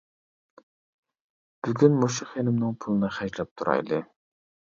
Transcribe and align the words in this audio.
بۈگۈن 1.67 1.99
مۇشۇ 1.99 2.27
خېنىمنىڭ 2.31 2.75
پۇلىنى 2.87 3.11
خەجلەپ 3.19 3.53
تۇرايلى. 3.63 4.03